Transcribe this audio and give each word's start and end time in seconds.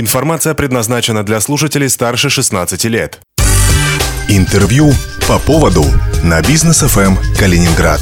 Информация 0.00 0.54
предназначена 0.54 1.24
для 1.24 1.40
слушателей 1.40 1.88
старше 1.88 2.30
16 2.30 2.84
лет. 2.84 3.18
Интервью 4.28 4.92
по 5.26 5.40
поводу 5.40 5.84
на 6.22 6.40
бизнес 6.40 6.82
ФМ 6.82 7.16
Калининград. 7.36 8.00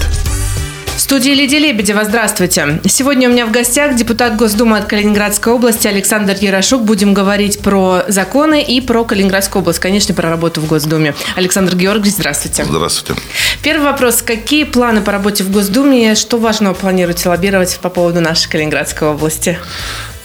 В 0.94 1.00
студии 1.00 1.30
Лидия 1.30 1.58
Лебедева. 1.58 2.04
Здравствуйте. 2.04 2.80
Сегодня 2.86 3.30
у 3.30 3.32
меня 3.32 3.46
в 3.46 3.50
гостях 3.50 3.96
депутат 3.96 4.36
Госдумы 4.36 4.76
от 4.76 4.84
Калининградской 4.84 5.54
области 5.54 5.86
Александр 5.86 6.36
Ярошук. 6.38 6.82
Будем 6.82 7.14
говорить 7.14 7.60
про 7.60 8.02
законы 8.08 8.62
и 8.62 8.82
про 8.82 9.04
Калининградскую 9.04 9.62
область, 9.62 9.78
конечно, 9.78 10.14
про 10.14 10.28
работу 10.28 10.60
в 10.60 10.66
Госдуме. 10.66 11.14
Александр 11.34 11.76
Георгиевич, 11.76 12.16
здравствуйте. 12.16 12.66
Здравствуйте. 12.66 13.22
Первый 13.62 13.84
вопрос. 13.84 14.20
Какие 14.20 14.64
планы 14.64 15.00
по 15.00 15.12
работе 15.12 15.44
в 15.44 15.50
Госдуме? 15.50 16.14
Что 16.14 16.36
важного 16.36 16.74
планируете 16.74 17.30
лоббировать 17.30 17.78
по 17.80 17.88
поводу 17.88 18.20
нашей 18.20 18.50
Калининградской 18.50 19.08
области? 19.08 19.58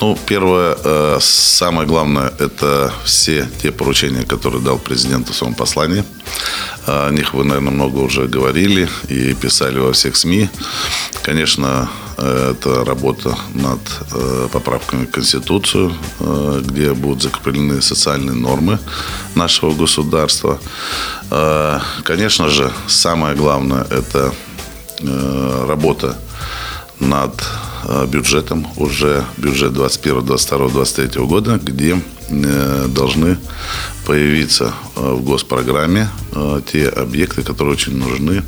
Ну, 0.02 0.18
первое, 0.26 0.76
э, 0.84 1.20
самое 1.22 1.88
главное, 1.88 2.34
это 2.40 2.92
все 3.06 3.48
те 3.62 3.72
поручения, 3.72 4.24
которые 4.24 4.60
дал 4.64 4.80
президент 4.80 5.30
в 5.30 5.36
своем 5.36 5.54
послании. 5.54 6.04
О 6.88 7.12
них 7.12 7.36
вы, 7.36 7.44
наверное, 7.44 7.72
много 7.72 8.00
уже 8.00 8.28
говорили 8.28 8.90
и 9.10 9.36
писали 9.36 9.78
во 9.78 9.92
всех 9.94 10.16
СМИ. 10.16 10.50
Конечно, 11.22 11.88
это 12.18 12.84
работа 12.84 13.38
над 13.54 13.80
э, 14.12 14.48
поправками 14.52 15.06
в 15.06 15.12
Конституцию, 15.12 15.94
э, 16.20 16.62
где 16.66 16.94
будут 16.94 17.22
закреплены 17.22 17.80
социальные 17.80 18.36
нормы 18.36 18.80
нашего 19.36 19.72
государства. 19.72 20.60
Конечно 22.04 22.50
же, 22.50 22.72
самое 22.88 23.36
главное– 23.36 23.86
это 23.90 24.34
работа 25.68 26.18
над 27.00 27.34
Э, 27.44 27.71
бюджетом, 28.08 28.68
уже 28.78 29.26
бюджет 29.38 29.74
21, 29.74 30.26
22, 30.26 30.70
23 30.70 31.22
года, 31.24 31.60
где 31.62 32.02
э, 32.30 32.88
должны 32.88 33.38
появиться 34.06 34.74
э, 34.96 35.14
в 35.14 35.24
госпрограмме 35.24 36.10
те 36.72 36.88
объекты, 36.88 37.44
которые 37.44 37.74
очень 37.74 37.98
нужны 37.98 38.44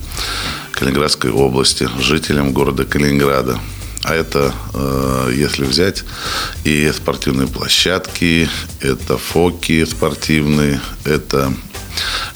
Калининградской 0.71 1.31
области, 1.31 1.89
жителям 1.99 2.53
города 2.53 2.85
Калининграда. 2.85 3.59
А 4.03 4.13
это, 4.13 4.53
если 5.33 5.63
взять, 5.63 6.03
и 6.65 6.91
спортивные 6.93 7.47
площадки, 7.47 8.49
это 8.81 9.17
фоки 9.17 9.85
спортивные, 9.85 10.81
это 11.05 11.53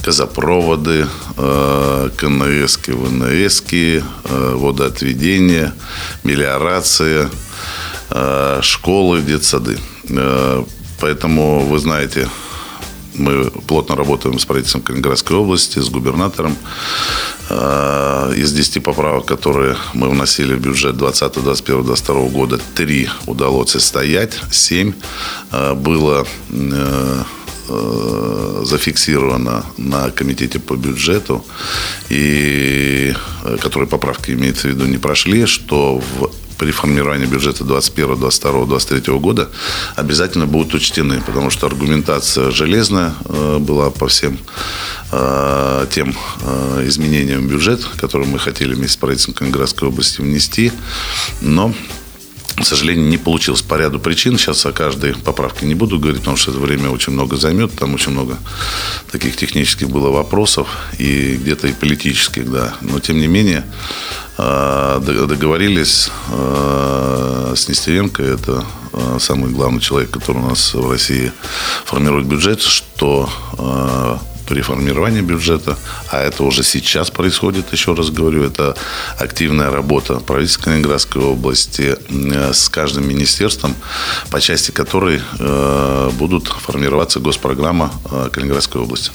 газопроводы, 0.04 1.08
э, 1.38 2.10
КНСки, 2.18 2.92
ВНСки, 2.92 4.04
э, 4.24 4.54
водоотведение, 4.56 5.74
мелиорация, 6.24 7.30
э, 8.10 8.60
школы, 8.62 9.22
детсады. 9.22 9.78
Поэтому, 11.00 11.60
вы 11.66 11.80
знаете, 11.80 12.30
мы 13.14 13.52
плотно 13.68 13.96
работаем 13.96 14.40
с 14.40 14.46
правительством 14.46 14.82
Калининградской 14.82 15.36
области, 15.36 15.80
с 15.80 15.90
губернатором. 15.90 16.56
Из 18.38 18.52
10 18.52 18.84
поправок, 18.84 19.26
которые 19.26 19.76
мы 19.94 20.10
вносили 20.10 20.54
в 20.54 20.60
бюджет 20.60 20.98
20, 20.98 21.44
21, 21.44 21.84
22 21.84 22.30
года, 22.30 22.60
3 22.76 23.10
удалось 23.26 23.72
состоять, 23.72 24.40
7 24.52 24.94
было 25.76 26.26
зафиксировано 28.68 29.66
на 29.78 30.12
комитете 30.12 30.60
по 30.60 30.76
бюджету, 30.76 31.46
и 32.10 33.14
э, 33.44 33.58
которые 33.62 33.90
поправки 33.90 34.32
имеется 34.32 34.68
в 34.68 34.72
виду 34.72 34.86
не 34.86 34.98
прошли, 34.98 35.46
что 35.46 36.00
в 36.00 36.32
при 36.58 36.72
формировании 36.72 37.28
бюджета 37.28 37.64
2021, 37.64 38.20
2022, 38.20 38.52
2023 38.66 39.20
года 39.20 39.50
обязательно 39.96 40.48
будут 40.48 40.74
учтены, 40.74 41.22
потому 41.22 41.52
что 41.52 41.68
аргументация 41.68 42.50
железная 42.50 43.14
э, 43.26 43.58
была 43.60 43.90
по 43.90 44.08
всем 44.08 44.40
тем 45.92 46.14
изменениям 46.86 47.48
бюджета, 47.48 47.86
которые 47.96 48.28
мы 48.28 48.40
хотели 48.40 48.74
вместе 48.74 48.96
с 48.96 48.98
правительством 48.98 49.36
Калининградской 49.36 49.88
области 49.88 50.20
внести, 50.20 50.74
но 51.40 51.74
к 52.58 52.66
сожалению, 52.66 53.08
не 53.08 53.18
получилось 53.18 53.62
по 53.62 53.76
ряду 53.76 54.00
причин. 54.00 54.38
Сейчас 54.38 54.66
о 54.66 54.72
каждой 54.72 55.14
поправке 55.14 55.68
не 55.68 55.76
буду 55.76 56.00
говорить, 56.00 56.22
потому 56.22 56.38
что 56.38 56.52
это 56.52 56.60
время 56.60 56.90
очень 56.90 57.14
много 57.14 57.38
займет. 57.38 57.74
Там 57.74 57.94
очень 57.94 58.12
много 58.12 58.38
таких 59.12 59.36
технических 59.36 59.90
было 59.90 60.10
вопросов 60.10 60.68
и 60.98 61.38
где-то 61.38 61.68
и 61.68 61.74
политических, 61.74 62.50
да. 62.50 62.74
Но, 62.82 63.00
тем 63.00 63.20
не 63.20 63.28
менее, 63.28 63.64
э, 64.40 65.00
договорились 65.28 66.10
э, 66.32 67.54
с 67.56 67.68
Нестеренко, 67.68 68.24
это 68.24 68.66
э, 68.92 69.18
самый 69.20 69.52
главный 69.52 69.80
человек, 69.80 70.10
который 70.10 70.38
у 70.38 70.50
нас 70.50 70.74
в 70.74 70.90
России 70.90 71.32
формирует 71.86 72.26
бюджет, 72.26 72.62
что 72.62 73.30
при 74.48 74.62
формировании 74.62 75.22
бюджета, 75.22 75.78
а 76.10 76.22
это 76.22 76.44
уже 76.44 76.64
сейчас 76.64 77.12
происходит, 77.12 77.74
еще 77.74 77.94
раз 77.94 78.10
говорю, 78.10 78.44
это 78.44 78.76
активная 79.20 79.70
работа 79.70 80.20
правительства 80.20 80.64
Калининградской 80.64 81.22
области 81.22 81.96
э, 82.10 82.54
с 82.54 82.70
каждым 82.70 83.08
министерством, 83.08 83.76
по 84.32 84.40
части 84.40 84.72
которой 84.72 85.22
э, 85.40 86.10
будут 86.14 86.48
формироваться 86.48 87.20
госпрограмма 87.20 87.92
э, 88.12 88.30
Калининградской 88.32 88.82
области. 88.82 89.12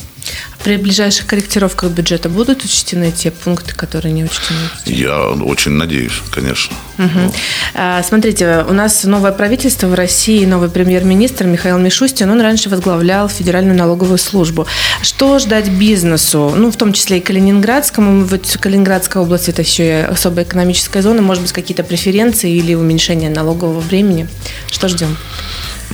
При 0.62 0.76
ближайших 0.76 1.26
корректировках 1.26 1.90
бюджета 1.90 2.28
будут 2.28 2.64
учтены 2.64 3.10
те 3.10 3.32
пункты, 3.32 3.74
которые 3.74 4.12
не 4.12 4.24
учтены? 4.24 4.60
Я 4.86 5.28
очень 5.30 5.72
надеюсь, 5.72 6.22
конечно. 6.30 6.76
Угу. 6.98 7.34
Смотрите, 8.06 8.64
у 8.68 8.72
нас 8.72 9.02
новое 9.02 9.32
правительство 9.32 9.88
в 9.88 9.94
России, 9.94 10.44
новый 10.44 10.70
премьер-министр 10.70 11.46
Михаил 11.46 11.78
Мишустин, 11.78 12.30
он 12.30 12.40
раньше 12.40 12.68
возглавлял 12.68 13.28
Федеральную 13.28 13.76
налоговую 13.76 14.18
службу. 14.18 14.66
Что 15.02 15.40
ждать 15.40 15.68
бизнесу, 15.68 16.52
ну, 16.56 16.70
в 16.70 16.76
том 16.76 16.92
числе 16.92 17.18
и 17.18 17.20
Калининградскому? 17.20 18.24
Вот 18.24 18.56
Калининградская 18.60 19.22
область– 19.22 19.48
это 19.50 19.62
еще 19.62 19.88
и 19.88 20.02
особая 20.02 20.44
экономическая 20.44 21.02
зона, 21.02 21.22
может 21.22 21.42
быть, 21.42 21.52
какие-то 21.52 21.82
преференции 21.82 22.52
или 22.52 22.74
уменьшение 22.74 23.30
налогового 23.30 23.80
времени? 23.80 24.28
Что 24.70 24.86
ждем? 24.86 25.16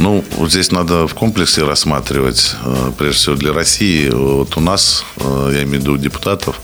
Ну, 0.00 0.24
вот 0.36 0.50
здесь 0.52 0.70
надо 0.70 1.08
в 1.08 1.14
комплексе 1.14 1.64
рассматривать, 1.64 2.54
э, 2.64 2.92
прежде 2.96 3.18
всего 3.18 3.34
для 3.34 3.52
России. 3.52 4.08
Вот 4.08 4.56
у 4.56 4.60
нас, 4.60 5.04
э, 5.16 5.50
я 5.54 5.64
имею 5.64 5.80
в 5.80 5.82
виду 5.82 5.96
депутатов, 5.96 6.60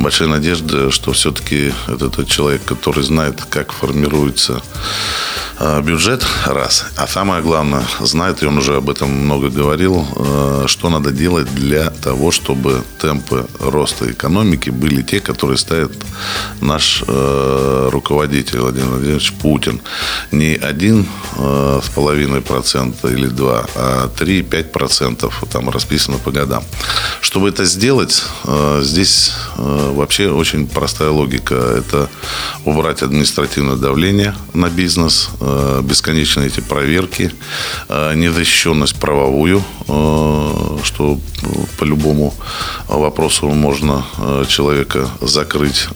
большая 0.00 0.28
надежда, 0.28 0.90
что 0.90 1.12
все-таки 1.12 1.72
это 1.86 2.10
тот 2.10 2.26
человек, 2.26 2.64
который 2.64 3.04
знает, 3.04 3.40
как 3.48 3.70
формируется 3.70 4.62
Э, 5.64 5.80
бюджет, 5.80 6.26
раз. 6.46 6.86
А 6.96 7.06
самое 7.06 7.40
главное, 7.40 7.84
знает, 8.00 8.42
и 8.42 8.46
он 8.46 8.58
уже 8.58 8.76
об 8.76 8.90
этом 8.90 9.10
много 9.10 9.48
говорил, 9.48 10.04
что 10.66 10.90
надо 10.90 11.12
делать 11.12 11.54
для 11.54 11.90
того, 11.90 12.30
чтобы 12.30 12.82
темпы 13.00 13.46
роста 13.60 14.10
экономики 14.10 14.70
были 14.70 15.02
те, 15.02 15.20
которые 15.20 15.58
ставит 15.58 15.92
наш 16.60 17.04
руководитель 17.06 18.58
Владимир 18.58 18.88
Владимирович 18.88 19.32
Путин. 19.34 19.80
Не 20.32 20.54
один 20.54 21.06
с 21.36 21.88
половиной 21.94 22.40
процента 22.40 22.71
или 22.74 23.26
два, 23.26 23.66
а 23.74 24.08
три-пять 24.08 24.72
процентов 24.72 25.42
там 25.50 25.70
расписано 25.70 26.18
по 26.18 26.30
годам. 26.30 26.64
Чтобы 27.20 27.48
это 27.48 27.64
сделать, 27.64 28.22
здесь 28.80 29.32
вообще 29.56 30.30
очень 30.30 30.66
простая 30.66 31.10
логика. 31.10 31.54
Это 31.54 32.08
убрать 32.64 33.02
административное 33.02 33.76
давление 33.76 34.34
на 34.54 34.68
бизнес, 34.68 35.30
Э, 35.44 35.80
бесконечные 35.82 36.46
эти 36.46 36.60
проверки, 36.60 37.32
э, 37.88 38.14
незащищенность 38.14 38.96
правовую, 38.98 39.62
э, 39.88 40.78
что 40.84 41.18
по 41.78 41.84
любому 41.84 42.34
вопросу 42.88 43.48
можно 43.48 44.04
человека 44.48 45.10
закрыть 45.20 45.88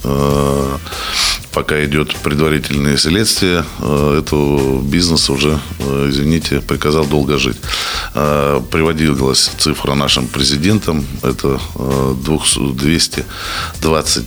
пока 1.56 1.82
идет 1.86 2.14
предварительное 2.16 2.98
следствие, 2.98 3.64
этого 3.80 4.82
бизнеса 4.82 5.32
уже, 5.32 5.58
извините, 5.80 6.60
приказал 6.60 7.06
долго 7.06 7.38
жить. 7.38 7.56
Приводилась 8.12 9.50
цифра 9.56 9.94
нашим 9.94 10.26
президентом, 10.26 11.06
это 11.22 11.58
220 12.22 14.26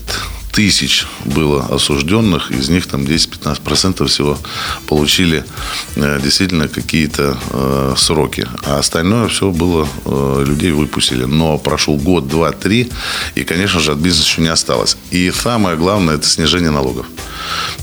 тысяч 0.51 1.05
было 1.25 1.65
осужденных, 1.65 2.51
из 2.51 2.69
них 2.69 2.87
там 2.87 3.03
10-15% 3.03 4.07
всего 4.07 4.37
получили 4.87 5.45
э, 5.95 6.19
действительно 6.21 6.67
какие-то 6.67 7.37
э, 7.51 7.93
сроки. 7.97 8.47
А 8.65 8.79
остальное 8.79 9.27
все 9.27 9.51
было, 9.51 9.87
э, 10.05 10.45
людей 10.47 10.71
выпустили. 10.71 11.25
Но 11.25 11.57
прошел 11.57 11.97
год, 11.97 12.27
два, 12.27 12.51
три, 12.51 12.89
и, 13.35 13.43
конечно 13.43 13.79
же, 13.79 13.91
от 13.91 13.99
бизнеса 13.99 14.27
еще 14.27 14.41
не 14.41 14.47
осталось. 14.47 14.97
И 15.11 15.31
самое 15.31 15.77
главное, 15.77 16.15
это 16.15 16.27
снижение 16.27 16.71
налогов. 16.71 17.05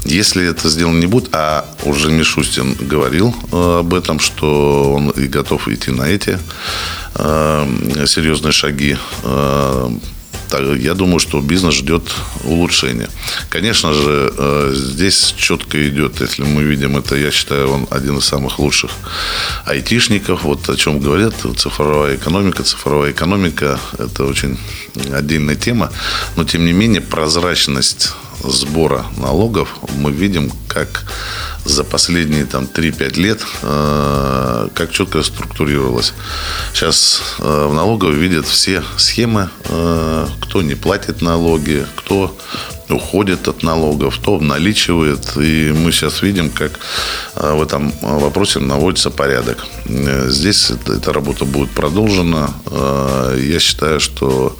Если 0.05 0.47
это 0.47 0.69
сделано 0.69 0.99
не 0.99 1.07
будет, 1.07 1.29
а 1.33 1.65
уже 1.85 2.11
Мишустин 2.11 2.75
говорил 2.75 3.35
об 3.53 3.95
этом, 3.95 4.21
что 4.21 4.93
он 4.95 5.11
и 5.11 5.27
готов 5.27 5.69
идти 5.69 5.91
на 5.91 6.05
эти 6.05 6.39
серьезные 7.15 8.53
шаги 8.53 8.97
я 10.79 10.95
думаю, 10.95 11.19
что 11.19 11.41
бизнес 11.41 11.75
ждет 11.75 12.03
улучшения. 12.45 13.09
Конечно 13.49 13.93
же, 13.93 14.33
э, 14.37 14.73
здесь 14.75 15.35
четко 15.37 15.89
идет, 15.89 16.21
если 16.21 16.45
мы 16.45 16.63
видим 16.63 16.97
это, 16.97 17.17
я 17.17 17.31
считаю, 17.31 17.71
он 17.71 17.87
один 17.91 18.19
из 18.19 18.25
самых 18.25 18.59
лучших 18.59 18.91
айтишников. 19.65 20.45
Вот 20.45 20.69
о 20.69 20.77
чем 20.77 21.01
говорят, 21.01 21.35
цифровая 21.57 22.17
экономика. 22.17 22.63
Цифровая 22.63 23.13
экономика– 23.13 23.79
это 23.99 24.25
очень 24.25 24.59
отдельная 25.13 25.57
тема, 25.57 25.93
но 26.37 26.45
тем 26.45 26.65
не 26.65 26.73
менее 26.73 27.01
прозрачность 27.01 28.13
сбора 28.43 29.07
налогов 29.17 29.77
мы 29.97 30.13
видим, 30.13 30.51
как 30.69 31.05
за 31.65 31.85
последние 31.85 32.45
там 32.45 32.65
3-5 32.65 33.21
лет 33.21 33.41
э, 33.63 34.69
как 34.75 34.93
четко 34.93 35.23
структурировалось. 35.23 36.15
Сейчас 36.73 37.23
э, 37.39 37.67
в 37.69 37.75
налоговой 37.75 38.15
видят 38.15 38.47
все 38.47 38.83
схемы, 38.97 39.51
э, 39.65 40.27
кто 40.41 40.63
не 40.63 40.75
платит 40.75 41.23
налоги, 41.23 41.87
кто 41.97 42.37
уходит 42.89 43.49
от 43.49 43.63
налогов, 43.63 44.19
кто 44.21 44.39
наличивает. 44.39 45.37
И 45.37 45.73
мы 45.73 45.93
сейчас 45.93 46.23
видим, 46.23 46.51
как 46.51 46.73
э, 47.35 47.55
в 47.55 47.63
этом 47.63 47.93
вопросе 48.01 48.61
наводится 48.61 49.11
порядок. 49.11 49.67
Э, 49.87 50.29
здесь 50.29 50.71
эта 50.71 51.13
работа 51.13 51.45
будет 51.45 51.71
продолжена. 51.71 52.51
Э, 52.67 53.39
я 53.41 53.59
считаю, 53.59 54.01
что 54.01 54.57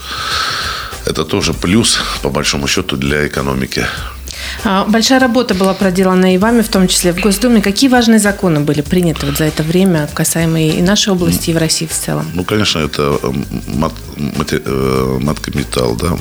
это 1.07 1.25
тоже 1.25 1.55
плюс, 1.55 1.99
по 2.23 2.31
большому 2.31 2.67
счету, 2.67 2.97
для 2.97 3.27
экономики. 3.27 3.87
А, 4.65 4.85
большая 4.85 5.21
работа 5.21 5.55
была 5.55 5.75
проделана 5.75 6.35
и 6.35 6.39
вами, 6.39 6.63
в 6.63 6.69
том 6.69 6.89
числе 6.89 7.13
в 7.13 7.21
Госдуме. 7.21 7.63
Какие 7.63 7.91
важные 7.91 8.19
законы 8.19 8.61
были 8.61 8.81
приняты 8.81 9.27
вот 9.27 9.37
за 9.37 9.45
это 9.45 9.63
время, 9.63 10.09
касаемые 10.13 10.79
и 10.79 10.83
нашей 10.83 11.13
области, 11.13 11.51
и 11.51 11.55
в 11.55 11.59
России 11.59 11.87
в 11.87 11.93
целом? 11.93 12.27
Ну, 12.35 12.45
конечно, 12.45 12.79
это 12.81 13.19
мат, 13.67 13.93
мати, 14.17 14.61
э, 14.65 15.19
маткапитал, 15.21 15.97
да, 15.97 16.17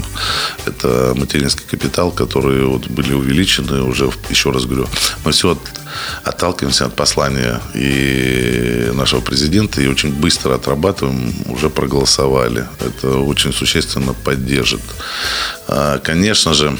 это 0.65 1.13
материнский 1.15 1.65
капитал, 1.69 2.11
которые 2.11 2.65
вот 2.65 2.87
были 2.87 3.13
увеличены 3.13 3.81
уже, 3.81 4.09
еще 4.29 4.51
раз 4.51 4.65
говорю, 4.65 4.87
мы 5.23 5.31
все 5.31 5.51
от, 5.51 5.59
отталкиваемся 6.23 6.85
от 6.85 6.95
послания 6.95 7.61
и 7.73 8.91
нашего 8.93 9.21
президента 9.21 9.81
и 9.81 9.87
очень 9.87 10.13
быстро 10.13 10.55
отрабатываем, 10.55 11.33
уже 11.47 11.69
проголосовали. 11.69 12.65
Это 12.79 13.17
очень 13.17 13.53
существенно 13.53 14.13
поддержит. 14.13 14.81
А, 15.67 15.99
конечно 15.99 16.53
же, 16.53 16.77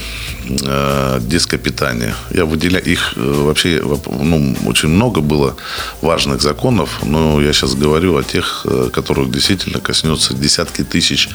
э, 0.48 1.18
детское 1.28 1.58
питание. 1.58 2.14
Я 2.30 2.44
выделяю 2.44 2.84
их 2.84 3.14
э, 3.16 3.20
вообще, 3.20 3.82
ну, 3.82 4.56
очень 4.66 4.88
много 4.88 5.20
было 5.20 5.56
важных 6.02 6.40
законов, 6.42 6.90
но 7.02 7.40
я 7.40 7.52
сейчас 7.52 7.74
говорю 7.74 8.16
о 8.16 8.22
тех, 8.22 8.66
которых 8.92 9.30
действительно 9.30 9.80
коснется 9.80 10.34
десятки 10.34 10.84
тысяч 10.84 11.28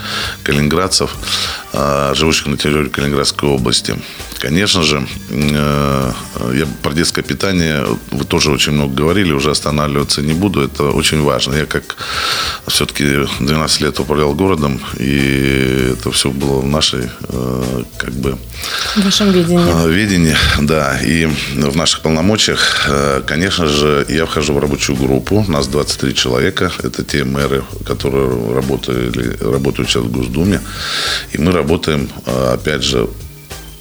калининградцев, 0.44 1.12
а, 1.74 2.14
живущих 2.14 2.48
на 2.48 2.58
территории 2.58 2.90
Калининградской 2.90 3.48
области. 3.48 3.96
Конечно 4.40 4.84
же, 4.84 5.08
э, 5.30 6.12
я 6.54 6.68
про 6.82 6.94
детское 6.94 7.22
питание, 7.22 7.86
вы 8.12 8.26
тоже 8.26 8.52
очень 8.52 8.74
много 8.74 8.94
говорили, 8.94 9.32
уже 9.32 9.52
останавливаться 9.52 10.22
не 10.22 10.34
буду, 10.34 10.62
это 10.62 10.84
очень 10.84 11.22
важно. 11.22 11.54
Я 11.54 11.66
как 11.66 11.96
все-таки 12.68 13.06
12 13.40 13.82
лет 13.82 14.00
управлял 14.00 14.34
городом, 14.34 14.82
и 14.98 15.94
это 15.94 16.12
все 16.12 16.30
было 16.30 16.60
в 16.60 16.68
нашей, 16.68 17.10
э, 17.30 17.84
как 17.98 18.14
бы... 18.14 18.38
В 18.96 19.04
вашем 19.04 19.32
видении. 19.32 19.72
Э, 19.84 19.90
видении, 19.90 20.36
да. 20.62 21.00
И 21.02 21.26
в 21.26 21.76
наших 21.76 22.02
полномочиях, 22.02 22.90
конечно 23.26 23.68
же, 23.68 24.06
я 24.10 24.26
вхожу 24.26 24.54
в 24.54 24.60
рабочую 24.60 24.98
группу, 24.98 25.44
нас 25.48 25.68
23 25.68 26.16
человека, 26.16 26.72
это 26.84 27.04
те 27.04 27.24
мэры, 27.24 27.64
которые 27.86 28.54
работали, 28.54 29.38
работают 29.42 29.90
сейчас 29.90 30.04
в 30.04 30.12
Госдуме, 30.12 30.62
и 31.34 31.38
мы 31.38 31.52
работаем, 31.52 32.10
опять 32.26 32.84
же, 32.84 33.08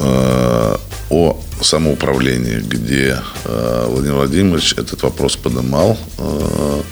Э, 0.02 0.76
о 1.10 1.36
самоуправлении, 1.60 2.60
где 2.60 3.18
э, 3.44 3.84
Владимир 3.86 4.14
Владимирович 4.14 4.72
этот 4.72 5.02
вопрос 5.02 5.36
поднимал 5.36 5.98
э, 6.16 6.82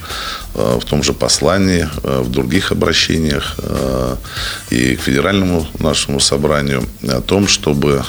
в 0.58 0.84
том 0.84 1.02
же 1.02 1.12
послании, 1.12 1.88
в 2.02 2.31
других 2.31 2.72
обращениях 2.72 3.56
и 4.70 4.96
к 4.96 5.00
федеральному 5.00 5.66
нашему 5.78 6.20
собранию 6.20 6.82
о 7.08 7.20
том, 7.20 7.46
чтобы 7.49 8.02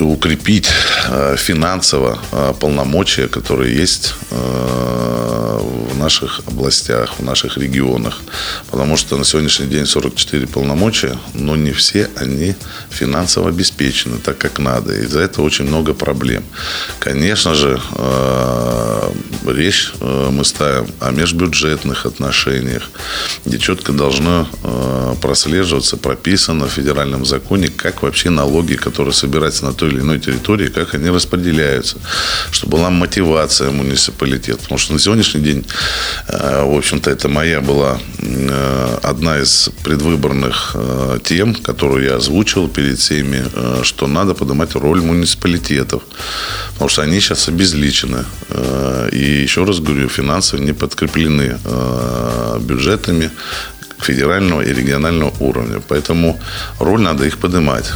укрепить 0.00 0.68
финансово 1.36 2.18
полномочия, 2.60 3.28
которые 3.28 3.76
есть 3.76 4.14
в 4.30 5.96
наших 5.98 6.40
областях, 6.46 7.18
в 7.18 7.22
наших 7.22 7.58
регионах. 7.58 8.20
Потому 8.70 8.96
что 8.96 9.16
на 9.16 9.24
сегодняшний 9.24 9.66
день 9.66 9.86
44 9.86 10.46
полномочия, 10.46 11.18
но 11.34 11.56
не 11.56 11.72
все 11.72 12.08
они 12.16 12.54
финансово 12.90 13.48
обеспечены 13.48 14.18
так, 14.18 14.38
как 14.38 14.58
надо. 14.58 14.94
И 14.94 15.06
за 15.06 15.20
это 15.20 15.42
очень 15.42 15.66
много 15.66 15.94
проблем. 15.94 16.42
Конечно 16.98 17.54
же, 17.54 17.80
э, 17.96 18.89
речь 19.46 19.92
э, 20.00 20.28
мы 20.30 20.44
ставим 20.44 20.86
о 21.00 21.10
межбюджетных 21.10 22.06
отношениях, 22.06 22.90
где 23.44 23.58
четко 23.58 23.92
должно 23.92 24.48
э, 24.62 25.14
прослеживаться, 25.20 25.96
прописано 25.96 26.66
в 26.66 26.70
федеральном 26.70 27.24
законе, 27.24 27.68
как 27.68 28.02
вообще 28.02 28.30
налоги, 28.30 28.74
которые 28.74 29.14
собираются 29.14 29.64
на 29.64 29.72
той 29.72 29.90
или 29.90 30.00
иной 30.00 30.18
территории, 30.18 30.68
как 30.68 30.94
они 30.94 31.10
распределяются, 31.10 31.98
чтобы 32.50 32.78
была 32.78 32.90
мотивация 32.90 33.70
муниципалитета. 33.70 34.60
Потому 34.62 34.78
что 34.78 34.92
на 34.92 34.98
сегодняшний 34.98 35.40
день 35.40 35.64
Э, 36.28 36.64
в 36.64 36.76
общем-то, 36.76 37.10
это 37.10 37.28
моя 37.28 37.60
была 37.60 37.98
одна 39.02 39.38
из 39.38 39.70
предвыборных 39.82 40.76
тем, 41.24 41.54
которую 41.54 42.04
я 42.04 42.16
озвучил 42.16 42.68
перед 42.68 42.98
всеми, 42.98 43.44
что 43.82 44.06
надо 44.06 44.34
поднимать 44.34 44.74
роль 44.74 45.00
муниципалитетов, 45.00 46.02
потому 46.72 46.88
что 46.88 47.02
они 47.02 47.20
сейчас 47.20 47.48
обезличены. 47.48 48.24
И 49.12 49.29
еще 49.30 49.64
раз 49.64 49.80
говорю, 49.80 50.08
финансово 50.08 50.60
не 50.60 50.72
подкреплены 50.72 51.58
бюджетами 52.60 53.30
федерального 53.98 54.62
и 54.62 54.72
регионального 54.72 55.32
уровня. 55.40 55.80
Поэтому 55.86 56.40
роль 56.78 57.00
надо 57.00 57.24
их 57.24 57.38
поднимать. 57.38 57.92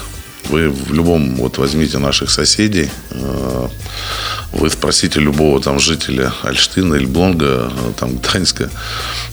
Вы 0.50 0.68
в 0.68 0.92
любом, 0.92 1.36
вот 1.36 1.58
возьмите 1.58 1.98
наших 1.98 2.30
соседей, 2.30 2.90
вы 4.54 4.70
спросите 4.70 5.20
любого 5.20 5.60
там 5.60 5.78
жителя 5.78 6.32
Альштина, 6.42 6.94
Эльблонга, 6.94 7.72
там 7.98 8.16
Гданьска, 8.16 8.70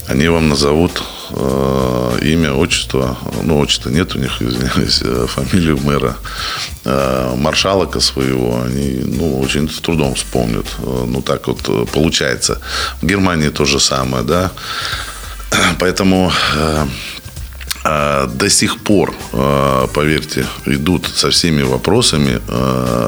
они 0.07 0.27
вам 0.27 0.49
назовут 0.49 1.03
э, 1.29 2.19
имя, 2.23 2.53
отчество, 2.53 3.17
ну, 3.43 3.59
отчества 3.59 3.89
нет 3.89 4.15
у 4.15 4.19
них, 4.19 4.41
извиняюсь, 4.41 5.01
э, 5.03 5.27
фамилию 5.27 5.77
мэра, 5.77 6.17
э, 6.85 7.35
маршалока 7.37 7.99
своего, 7.99 8.61
они, 8.63 9.01
ну, 9.05 9.39
очень 9.39 9.69
с 9.69 9.79
трудом 9.79 10.15
вспомнят. 10.15 10.65
Э, 10.79 11.05
ну, 11.07 11.21
так 11.21 11.47
вот 11.47 11.61
э, 11.67 11.85
получается. 11.93 12.59
В 13.01 13.05
Германии 13.05 13.49
то 13.49 13.65
же 13.65 13.79
самое, 13.79 14.23
да. 14.23 14.51
Поэтому 15.79 16.31
э, 16.55 16.85
до 17.83 18.49
сих 18.49 18.77
пор, 18.79 19.13
поверьте, 19.93 20.45
идут 20.65 21.07
со 21.07 21.31
всеми 21.31 21.63
вопросами 21.63 22.39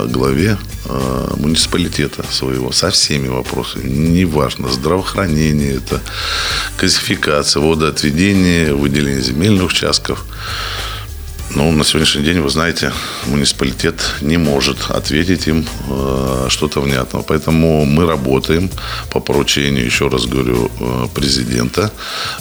главе 0.10 0.58
Э, 0.86 1.34
муниципалитета 1.38 2.24
своего 2.30 2.74
со 2.74 2.92
всеми 2.92 3.30
вопросами. 3.30 3.88
Неважно, 3.88 4.68
здравоохранение, 4.68 5.78
это 5.78 6.02
классификация, 6.78 7.62
водоотведение, 7.62 8.74
выделение 8.74 9.22
земельных 9.22 9.68
участков. 9.68 10.26
Но 11.56 11.72
на 11.72 11.84
сегодняшний 11.84 12.24
день, 12.24 12.40
вы 12.42 12.50
знаете, 12.50 12.92
муниципалитет 13.28 13.96
не 14.22 14.38
может 14.38 14.78
ответить 14.90 15.48
им 15.48 15.66
э, 15.90 16.48
что-то 16.50 16.82
внятного. 16.82 17.24
Поэтому 17.24 17.86
мы 17.86 18.08
работаем 18.08 18.70
по 19.12 19.20
поручению, 19.20 19.86
еще 19.86 20.08
раз 20.08 20.26
говорю, 20.26 20.72
э, 20.80 21.08
президента 21.14 21.92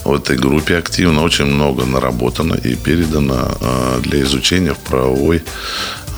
в 0.04 0.14
этой 0.14 0.36
группе 0.36 0.78
активно. 0.78 1.22
Очень 1.22 1.46
много 1.46 1.84
наработано 1.84 2.54
и 2.54 2.74
передано 2.74 3.56
э, 3.60 4.00
для 4.02 4.22
изучения 4.22 4.72
в 4.72 4.78
правовой 4.78 5.42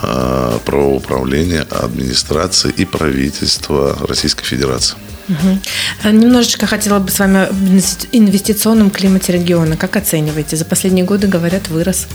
Э, 0.07 0.59
правоуправления, 0.65 1.63
администрации 1.63 2.73
и 2.77 2.85
правительства 2.85 3.97
Российской 4.07 4.45
Федерации. 4.45 4.97
Угу. 5.29 6.11
Немножечко 6.11 6.67
хотела 6.67 6.99
бы 6.99 7.11
с 7.11 7.19
вами 7.19 7.47
об 7.47 7.57
инвестиционном 8.13 8.91
климате 8.91 9.33
региона. 9.33 9.77
Как 9.77 9.97
оцениваете? 9.97 10.57
За 10.57 10.65
последние 10.65 11.05
годы, 11.05 11.27
говорят, 11.27 11.69
вырос. 11.69 12.07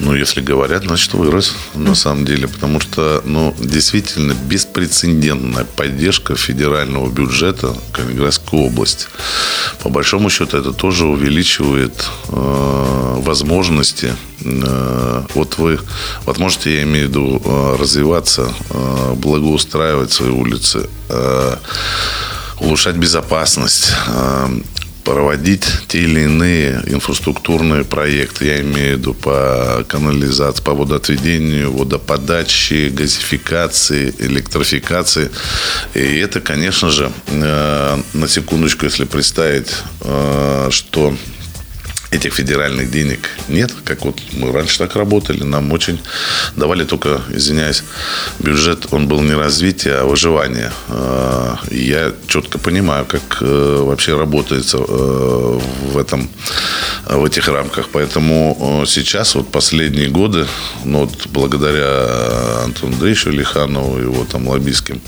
Ну, 0.00 0.14
если 0.14 0.40
говорят, 0.40 0.84
значит, 0.84 1.14
вырос 1.14 1.54
на 1.74 1.94
самом 1.94 2.24
деле. 2.24 2.48
Потому 2.48 2.80
что, 2.80 3.22
ну, 3.24 3.54
действительно, 3.58 4.32
беспрецедентная 4.32 5.64
поддержка 5.64 6.34
федерального 6.34 7.08
бюджета 7.10 7.76
Калининградской 7.92 8.58
области. 8.58 9.06
По 9.82 9.88
большому 9.88 10.30
счету, 10.30 10.56
это 10.56 10.72
тоже 10.72 11.06
увеличивает 11.06 12.06
э, 12.28 13.14
возможности. 13.18 14.14
Э, 14.44 15.22
вот 15.34 15.58
вы, 15.58 15.78
вот 16.26 16.38
можете, 16.38 16.74
я 16.74 16.82
имею 16.82 17.06
в 17.06 17.10
виду, 17.10 17.42
э, 17.44 17.76
развиваться, 17.78 18.52
э, 18.70 19.14
благоустраивать 19.14 20.12
свои 20.12 20.30
улицы, 20.30 20.88
э, 21.08 21.56
улучшать 22.60 22.96
безопасность, 22.96 23.92
э, 24.08 24.48
проводить 25.04 25.66
те 25.88 25.98
или 26.02 26.20
иные 26.20 26.82
инфраструктурные 26.86 27.84
проекты. 27.84 28.46
Я 28.46 28.60
имею 28.62 28.96
в 28.96 28.98
виду 28.98 29.14
по 29.14 29.84
канализации, 29.86 30.62
по 30.62 30.74
водоотведению, 30.74 31.72
водоподаче, 31.72 32.88
газификации, 32.88 34.14
электрификации. 34.18 35.30
И 35.94 36.16
это, 36.18 36.40
конечно 36.40 36.90
же, 36.90 37.12
э, 37.26 37.98
на 38.14 38.28
секундочку, 38.28 38.86
если 38.86 39.04
представить, 39.04 39.70
э, 40.00 40.68
что 40.70 41.14
этих 42.10 42.34
федеральных 42.34 42.90
денег 42.90 43.30
нет, 43.48 43.72
как 43.84 44.04
вот 44.04 44.20
мы 44.32 44.52
раньше 44.52 44.78
так 44.78 44.96
работали, 44.96 45.42
нам 45.42 45.72
очень 45.72 46.00
давали 46.56 46.84
только, 46.84 47.20
извиняюсь, 47.30 47.82
бюджет, 48.38 48.86
он 48.92 49.08
был 49.08 49.20
не 49.20 49.34
развитие, 49.34 49.94
а 49.94 50.04
выживание. 50.04 50.72
А, 50.88 51.58
я 51.70 52.12
четко 52.26 52.58
понимаю, 52.58 53.04
как 53.04 53.38
э, 53.40 53.82
вообще 53.82 54.18
работается 54.18 54.78
э, 54.78 55.60
в 55.92 55.98
этом, 55.98 56.28
в 57.06 57.24
этих 57.24 57.48
рамках, 57.48 57.88
поэтому 57.92 58.82
э, 58.82 58.86
сейчас 58.86 59.34
вот 59.34 59.50
последние 59.50 60.08
годы, 60.08 60.46
ну 60.84 61.00
вот 61.00 61.26
благодаря 61.26 62.64
Антону 62.64 62.94
Андреевичу 62.94 63.30
Лиханову, 63.30 63.98
его 63.98 64.24
там 64.24 64.48
лоббистским 64.48 65.00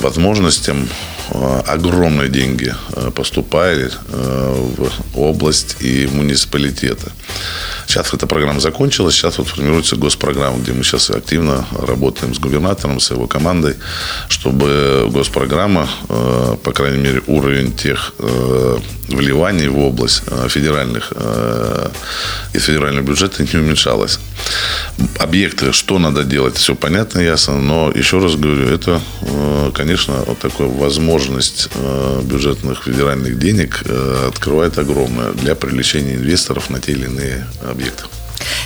возможностям 0.00 0.88
огромные 1.66 2.28
деньги 2.28 2.74
э, 2.94 3.10
поступают 3.10 3.98
э, 4.08 4.70
в 5.14 5.18
область 5.18 5.76
и 5.80 6.08
муниципалитеты. 6.12 7.10
Сейчас 7.86 8.12
эта 8.14 8.26
программа 8.26 8.60
закончилась, 8.60 9.14
сейчас 9.14 9.38
вот 9.38 9.48
формируется 9.48 9.96
госпрограмма, 9.96 10.58
где 10.58 10.72
мы 10.72 10.82
сейчас 10.82 11.10
активно 11.10 11.66
работаем 11.78 12.34
с 12.34 12.38
губернатором, 12.38 13.00
с 13.00 13.10
его 13.10 13.26
командой, 13.26 13.76
чтобы 14.28 15.08
госпрограмма, 15.10 15.88
по 16.08 16.72
крайней 16.72 16.98
мере, 16.98 17.22
уровень 17.26 17.72
тех 17.72 18.14
вливаний 19.08 19.68
в 19.68 19.78
область 19.78 20.22
федеральных 20.48 21.12
из 22.54 22.64
федерального 22.64 23.04
бюджета 23.04 23.42
не 23.42 23.58
уменьшалась. 23.58 24.18
Объекты, 25.18 25.72
что 25.72 25.98
надо 25.98 26.24
делать, 26.24 26.56
все 26.56 26.74
понятно, 26.74 27.20
ясно, 27.20 27.60
но 27.60 27.90
еще 27.94 28.20
раз 28.20 28.36
говорю, 28.36 28.68
это, 28.68 29.00
конечно, 29.74 30.14
вот 30.26 30.38
такое 30.38 30.68
возможность 30.68 31.21
возможность 31.22 31.68
э, 31.74 32.20
бюджетных 32.24 32.84
федеральных 32.84 33.38
денег 33.38 33.82
э, 33.84 34.28
открывает 34.28 34.78
огромное 34.78 35.32
для 35.32 35.54
привлечения 35.54 36.14
инвесторов 36.14 36.70
на 36.70 36.80
те 36.80 36.92
или 36.92 37.04
иные 37.04 37.46
объекты. 37.68 38.04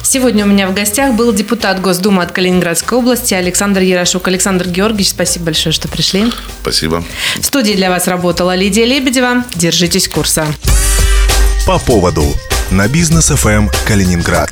Сегодня 0.02 0.44
у 0.44 0.48
меня 0.48 0.66
в 0.68 0.74
гостях 0.74 1.14
был 1.14 1.32
депутат 1.34 1.80
Госдумы 1.82 2.22
от 2.22 2.32
Калининградской 2.32 2.96
области 2.98 3.34
Александр 3.34 3.80
Ярошук. 3.80 4.28
Александр 4.28 4.68
Георгиевич, 4.68 5.10
спасибо 5.10 5.46
большое, 5.46 5.72
что 5.72 5.88
пришли. 5.88 6.32
Спасибо. 6.62 7.04
В 7.38 7.44
студии 7.44 7.72
для 7.72 7.90
вас 7.90 8.08
работала 8.08 8.54
Лидия 8.54 8.86
Лебедева. 8.86 9.44
Держитесь 9.54 10.08
курса. 10.08 10.46
По 11.66 11.78
поводу 11.78 12.24
на 12.70 12.88
бизнес 12.88 13.26
ФМ 13.26 13.68
Калининград. 13.86 14.50